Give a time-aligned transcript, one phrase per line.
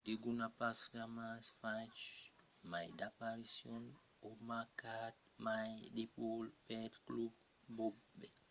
[0.07, 2.01] degun a pas jamai fach
[2.71, 3.93] mai d'aparicions
[4.27, 7.31] o marcat mai de but pel club
[7.63, 8.33] que bobek